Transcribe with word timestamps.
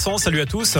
Salut 0.00 0.40
à 0.40 0.46
tous. 0.46 0.78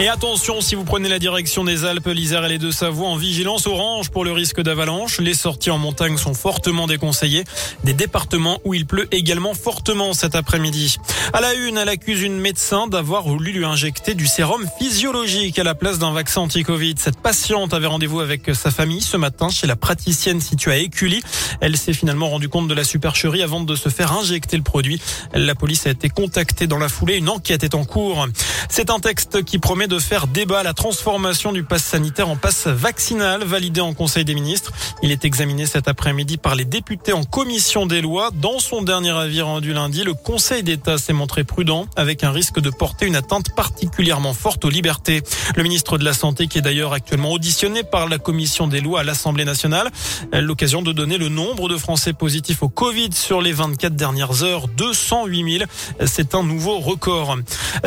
Et 0.00 0.08
attention, 0.08 0.60
si 0.60 0.74
vous 0.74 0.82
prenez 0.82 1.08
la 1.08 1.20
direction 1.20 1.62
des 1.62 1.84
Alpes, 1.84 2.08
l'Isère 2.08 2.44
et 2.44 2.48
les 2.48 2.58
Deux-Savoies 2.58 3.06
en 3.06 3.14
vigilance 3.14 3.68
orange 3.68 4.10
pour 4.10 4.24
le 4.24 4.32
risque 4.32 4.60
d'avalanche. 4.60 5.20
Les 5.20 5.34
sorties 5.34 5.70
en 5.70 5.78
montagne 5.78 6.16
sont 6.16 6.34
fortement 6.34 6.88
déconseillées. 6.88 7.44
Des 7.84 7.92
départements 7.92 8.58
où 8.64 8.74
il 8.74 8.86
pleut 8.86 9.06
également 9.12 9.54
fortement 9.54 10.12
cet 10.12 10.34
après-midi. 10.34 10.96
À 11.32 11.40
la 11.40 11.54
une, 11.54 11.78
elle 11.78 11.88
accuse 11.88 12.22
une 12.22 12.40
médecin 12.40 12.88
d'avoir 12.88 13.22
voulu 13.22 13.52
lui 13.52 13.64
injecter 13.64 14.14
du 14.14 14.26
sérum 14.26 14.66
physiologique 14.80 15.60
à 15.60 15.62
la 15.62 15.76
place 15.76 16.00
d'un 16.00 16.12
vaccin 16.12 16.40
anti-Covid. 16.40 16.96
Cette 16.98 17.20
patiente 17.20 17.72
avait 17.72 17.86
rendez-vous 17.86 18.18
avec 18.18 18.52
sa 18.52 18.72
famille 18.72 19.00
ce 19.00 19.16
matin 19.16 19.48
chez 19.48 19.68
la 19.68 19.76
praticienne 19.76 20.40
située 20.40 20.72
à 20.72 20.76
Écully. 20.78 21.22
Elle 21.60 21.76
s'est 21.76 21.92
finalement 21.92 22.28
rendue 22.30 22.48
compte 22.48 22.66
de 22.66 22.74
la 22.74 22.82
supercherie 22.82 23.42
avant 23.42 23.60
de 23.60 23.76
se 23.76 23.88
faire 23.90 24.10
injecter 24.10 24.56
le 24.56 24.64
produit. 24.64 25.00
La 25.34 25.54
police 25.54 25.86
a 25.86 25.90
été 25.90 26.08
contactée 26.08 26.66
dans 26.66 26.78
la 26.78 26.88
foulée. 26.88 27.18
Une 27.18 27.28
enquête 27.28 27.62
est 27.62 27.76
en 27.76 27.84
cours. 27.84 28.26
C'est 28.68 28.90
un 28.90 28.98
texte 28.98 29.44
qui 29.44 29.60
promet 29.60 29.83
de 29.86 29.98
faire 29.98 30.26
débat 30.26 30.62
la 30.62 30.72
transformation 30.72 31.52
du 31.52 31.62
pass 31.62 31.82
sanitaire 31.82 32.28
en 32.28 32.36
passe 32.36 32.66
vaccinal 32.66 33.44
validé 33.44 33.80
en 33.80 33.92
Conseil 33.92 34.24
des 34.24 34.34
ministres. 34.34 34.72
Il 35.02 35.10
est 35.10 35.24
examiné 35.24 35.66
cet 35.66 35.88
après-midi 35.88 36.36
par 36.36 36.54
les 36.54 36.64
députés 36.64 37.12
en 37.12 37.24
commission 37.24 37.84
des 37.86 38.00
lois. 38.00 38.30
Dans 38.32 38.58
son 38.58 38.82
dernier 38.82 39.10
avis 39.10 39.42
rendu 39.42 39.72
lundi, 39.72 40.04
le 40.04 40.14
Conseil 40.14 40.62
d'État 40.62 40.96
s'est 40.96 41.12
montré 41.12 41.44
prudent 41.44 41.86
avec 41.96 42.24
un 42.24 42.30
risque 42.30 42.60
de 42.60 42.70
porter 42.70 43.06
une 43.06 43.16
atteinte 43.16 43.54
particulièrement 43.54 44.32
forte 44.32 44.64
aux 44.64 44.70
libertés. 44.70 45.22
Le 45.56 45.62
ministre 45.62 45.98
de 45.98 46.04
la 46.04 46.14
Santé 46.14 46.46
qui 46.46 46.58
est 46.58 46.62
d'ailleurs 46.62 46.92
actuellement 46.92 47.32
auditionné 47.32 47.82
par 47.82 48.08
la 48.08 48.18
commission 48.18 48.66
des 48.68 48.80
lois 48.80 49.00
à 49.00 49.04
l'Assemblée 49.04 49.44
nationale, 49.44 49.90
l'occasion 50.32 50.82
de 50.82 50.92
donner 50.92 51.18
le 51.18 51.28
nombre 51.28 51.68
de 51.68 51.76
Français 51.76 52.12
positifs 52.12 52.62
au 52.62 52.68
Covid 52.68 53.10
sur 53.12 53.42
les 53.42 53.52
24 53.52 53.96
dernières 53.96 54.44
heures, 54.44 54.68
208 54.68 55.58
000. 55.58 55.70
C'est 56.06 56.34
un 56.34 56.42
nouveau 56.42 56.78
record. 56.78 57.36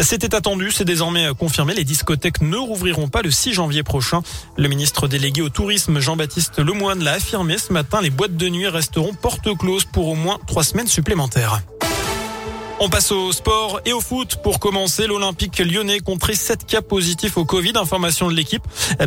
C'était 0.01 0.35
attendu, 0.35 0.71
c'est 0.71 0.85
désormais 0.85 1.29
confirmé. 1.37 1.73
Discothèques 1.87 2.41
ne 2.41 2.57
rouvriront 2.57 3.07
pas 3.07 3.23
le 3.23 3.31
6 3.31 3.53
janvier 3.53 3.81
prochain. 3.81 4.21
Le 4.57 4.67
ministre 4.67 5.07
délégué 5.07 5.41
au 5.41 5.49
tourisme, 5.49 5.99
Jean-Baptiste 5.99 6.59
Lemoine, 6.59 7.03
l'a 7.03 7.13
affirmé 7.13 7.57
ce 7.57 7.73
matin. 7.73 8.01
Les 8.01 8.11
boîtes 8.11 8.37
de 8.37 8.49
nuit 8.49 8.67
resteront 8.67 9.13
porte 9.13 9.57
close 9.57 9.85
pour 9.85 10.07
au 10.07 10.15
moins 10.15 10.37
trois 10.45 10.63
semaines 10.63 10.87
supplémentaires. 10.87 11.61
On 12.79 12.89
passe 12.89 13.11
au 13.11 13.31
sport 13.31 13.81
et 13.85 13.93
au 13.93 14.01
foot. 14.01 14.35
Pour 14.43 14.59
commencer, 14.59 15.07
l'Olympique 15.07 15.57
lyonnais 15.57 15.99
comptait 15.99 16.35
7 16.35 16.63
cas 16.63 16.83
positifs 16.83 17.35
au 17.35 17.43
Covid. 17.43 17.73
Information 17.75 18.29
de 18.29 18.35
l'équipe. 18.35 18.61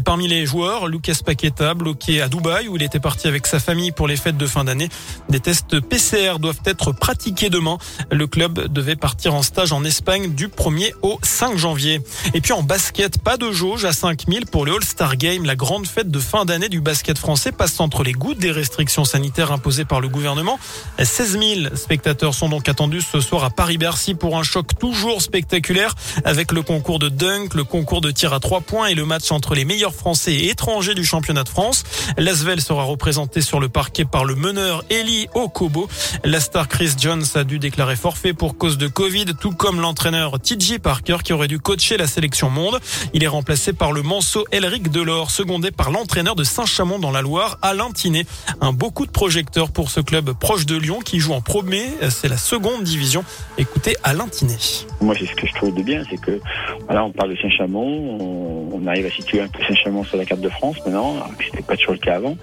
Parmi 0.04 0.27
les 0.27 0.44
joueurs, 0.44 0.88
Lucas 0.88 1.20
Paqueta, 1.24 1.74
bloqué 1.74 2.20
à 2.20 2.28
Dubaï, 2.28 2.66
où 2.66 2.74
il 2.74 2.82
était 2.82 2.98
parti 2.98 3.28
avec 3.28 3.46
sa 3.46 3.60
famille 3.60 3.92
pour 3.92 4.08
les 4.08 4.16
fêtes 4.16 4.36
de 4.36 4.46
fin 4.46 4.64
d'année. 4.64 4.88
Des 5.28 5.38
tests 5.38 5.78
PCR 5.78 6.40
doivent 6.40 6.62
être 6.64 6.90
pratiqués 6.90 7.48
demain. 7.48 7.78
Le 8.10 8.27
club 8.27 8.66
devait 8.72 8.96
partir 8.96 9.34
en 9.34 9.42
stage 9.42 9.72
en 9.72 9.84
Espagne 9.84 10.34
du 10.34 10.48
1er 10.48 10.92
au 11.02 11.20
5 11.22 11.56
janvier. 11.56 12.00
Et 12.34 12.40
puis 12.40 12.52
en 12.52 12.64
basket, 12.64 13.22
pas 13.22 13.36
de 13.36 13.52
jauge 13.52 13.84
à 13.84 13.92
5000 13.92 14.46
pour 14.46 14.66
le 14.66 14.74
All-Star 14.74 15.16
Game. 15.16 15.44
La 15.44 15.55
grande 15.55 15.86
fête 15.86 16.10
de 16.10 16.18
fin 16.18 16.44
d'année 16.44 16.68
du 16.68 16.80
basket 16.80 17.18
français 17.18 17.52
passe 17.52 17.78
entre 17.78 18.02
les 18.02 18.14
gouttes 18.14 18.38
des 18.38 18.50
restrictions 18.50 19.05
sanitaires 19.05 19.52
imposées 19.52 19.84
par 19.84 20.00
le 20.00 20.08
gouvernement. 20.08 20.58
16 21.00 21.38
000 21.38 21.77
spectateurs 21.77 22.34
sont 22.34 22.48
donc 22.48 22.68
attendus 22.68 23.02
ce 23.02 23.20
soir 23.20 23.44
à 23.44 23.50
Paris-Bercy 23.61 24.14
pour 24.14 24.39
un 24.39 24.42
choc 24.42 24.69
toujours 24.78 25.20
spectaculaire 25.20 25.94
avec 26.25 26.50
le 26.50 26.62
concours 26.62 26.98
de 26.98 27.11
dunk, 27.11 27.55
le 27.55 27.62
concours 27.62 28.00
de 28.00 28.11
tir 28.11 28.33
à 28.33 28.41
trois 28.41 28.62
points 28.62 28.86
et 28.86 28.94
le 28.94 29.05
match 29.05 29.30
entre 29.33 29.55
les 29.55 29.67
meilleurs 29.67 29.92
Français 29.92 30.33
et 30.33 30.48
étrangers 30.48 30.94
du 30.94 31.05
championnat 31.05 31.44
de 31.44 31.48
France. 31.50 31.83
L'Asvel 32.17 32.62
sera 32.62 32.84
représenté 32.84 33.42
sur 33.42 33.61
le 33.61 33.69
parquet 33.69 34.06
par 34.06 34.25
le 34.25 34.34
meneur 34.34 34.83
Eli 34.89 35.28
Okobo. 35.34 35.91
La 36.25 36.41
star 36.41 36.69
Chris 36.69 36.92
Jones 36.98 37.22
a 37.34 37.44
dû 37.44 37.58
déclarer 37.58 37.97
forfait 37.97 38.33
pour 38.33 38.56
cause 38.56 38.78
de 38.78 38.89
Covid, 38.89 39.27
tout 39.39 39.52
comme 39.52 39.78
l'entraîneur 39.83 40.41
TJ 40.41 40.78
Parker 40.78 41.19
qui 41.22 41.34
aurait 41.34 41.47
dû 41.47 41.58
coacher 41.58 41.98
la 41.98 42.06
sélection 42.06 42.48
monde. 42.48 42.80
Il 43.12 43.22
est 43.22 43.28
remplacé 43.28 43.74
par 43.74 43.92
le 43.92 44.00
manceau 44.00 44.47
Elric 44.52 44.91
Delors, 44.91 45.30
secondé 45.30 45.70
par 45.70 45.91
l'entraîneur 45.91 46.34
de 46.34 46.45
Saint-Chamond 46.45 46.98
dans 46.98 47.11
la 47.11 47.20
Loire, 47.20 47.58
Alain 47.61 47.91
Tinet. 47.91 48.24
Un 48.63 48.73
beaucoup 48.73 49.05
de 49.05 49.11
projecteurs 49.11 49.70
pour 49.70 49.90
ce 49.90 50.01
club 50.01 50.33
proche 50.33 50.64
de 50.64 50.77
Lyon 50.77 51.01
qui 51.05 51.20
joue 51.20 51.34
en 51.34 51.42
premier. 51.42 51.90
C'est 52.08 52.29
la 52.29 52.39
seconde 52.39 52.84
division. 52.84 53.23
Écoutez 53.60 53.94
Alain 54.04 54.26
Tinet. 54.26 54.86
Moi, 55.02 55.14
c'est 55.18 55.26
ce 55.26 55.34
que 55.34 55.46
je 55.46 55.52
trouve 55.52 55.74
de 55.74 55.82
bien, 55.82 56.02
c'est 56.08 56.18
que 56.18 56.40
voilà, 56.86 57.04
on 57.04 57.12
parle 57.12 57.32
de 57.32 57.36
Saint-Chamond, 57.36 58.70
on, 58.72 58.86
arrive 58.86 59.04
à 59.04 59.10
situer 59.10 59.42
un 59.42 59.48
peu 59.48 59.62
Saint-Chamond 59.62 60.02
sur 60.02 60.16
la 60.16 60.24
carte 60.24 60.40
de 60.40 60.48
France 60.48 60.78
maintenant, 60.86 61.16
alors 61.16 61.36
que 61.36 61.44
c'était 61.44 61.62
pas 61.62 61.76
toujours 61.76 61.92
le 61.92 61.98
cas 61.98 62.16
avant. 62.16 62.38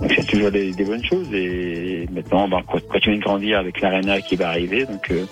Donc 0.00 0.12
c'est 0.14 0.24
toujours 0.28 0.52
des, 0.52 0.72
bonnes 0.72 1.04
choses 1.04 1.26
et 1.34 2.06
maintenant, 2.12 2.46
ben, 2.46 2.60
on 2.68 2.74
va 2.74 2.80
continuer 2.82 3.16
de 3.16 3.22
grandir 3.24 3.58
avec 3.58 3.80
l'Arena 3.80 4.20
qui 4.20 4.36
va 4.36 4.50
arriver. 4.50 4.86
Donc 4.86 5.10
euh, 5.10 5.24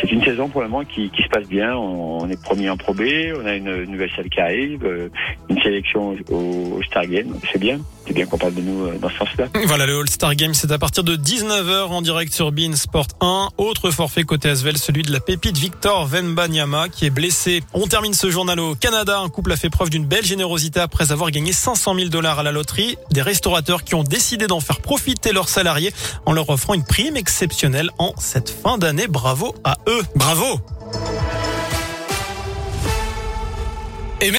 c'est 0.00 0.10
une 0.10 0.24
saison 0.24 0.48
pour 0.48 0.62
le 0.62 0.68
moment 0.68 0.86
qui, 0.86 1.10
se 1.14 1.28
passe 1.28 1.46
bien. 1.46 1.76
On, 1.76 2.26
est 2.30 2.42
premier 2.42 2.70
en 2.70 2.78
Pro 2.78 2.94
on 2.94 3.46
a 3.46 3.54
une 3.56 3.84
nouvelle 3.84 4.10
salle 4.16 4.30
qui 4.30 4.40
arrive, 4.40 4.82
euh, 4.86 5.10
une 5.50 5.60
sélection 5.60 6.16
au, 6.30 6.78
au 6.78 6.80
donc 6.80 7.42
c'est 7.52 7.60
bien. 7.60 7.80
C'est 8.06 8.12
bien 8.12 8.26
qu'on 8.26 8.38
parle 8.38 8.54
de 8.54 8.60
nous 8.60 8.86
euh, 8.86 8.98
dans 8.98 9.08
ce 9.08 9.16
sens-là. 9.16 9.46
Voilà, 9.66 9.86
le 9.86 9.98
All-Star 9.98 10.34
Game, 10.34 10.54
c'est 10.54 10.70
à 10.70 10.78
partir 10.78 11.04
de 11.04 11.16
19h 11.16 11.86
en 11.86 12.02
direct 12.02 12.32
sur 12.32 12.52
Bein 12.52 12.76
Sport 12.76 13.06
1. 13.20 13.48
Autre 13.56 13.90
forfait 13.90 14.24
côté 14.24 14.50
Asvel, 14.50 14.76
celui 14.78 15.02
de 15.02 15.12
la 15.12 15.20
pépite 15.20 15.56
Victor 15.56 16.06
Venbanyama 16.06 16.88
qui 16.88 17.06
est 17.06 17.10
blessé. 17.10 17.62
On 17.72 17.86
termine 17.86 18.14
ce 18.14 18.30
journal 18.30 18.60
au 18.60 18.74
Canada. 18.74 19.18
Un 19.18 19.28
couple 19.28 19.52
a 19.52 19.56
fait 19.56 19.70
preuve 19.70 19.90
d'une 19.90 20.04
belle 20.04 20.24
générosité 20.24 20.80
après 20.80 21.12
avoir 21.12 21.30
gagné 21.30 21.52
500 21.52 21.94
000 21.94 22.08
dollars 22.08 22.38
à 22.38 22.42
la 22.42 22.52
loterie. 22.52 22.96
Des 23.10 23.22
restaurateurs 23.22 23.84
qui 23.84 23.94
ont 23.94 24.04
décidé 24.04 24.46
d'en 24.46 24.60
faire 24.60 24.80
profiter 24.80 25.32
leurs 25.32 25.48
salariés 25.48 25.92
en 26.26 26.32
leur 26.32 26.50
offrant 26.50 26.74
une 26.74 26.84
prime 26.84 27.16
exceptionnelle 27.16 27.90
en 27.98 28.12
cette 28.18 28.50
fin 28.50 28.78
d'année. 28.78 29.06
Bravo 29.06 29.54
à 29.64 29.78
eux. 29.88 30.02
Bravo! 30.14 30.60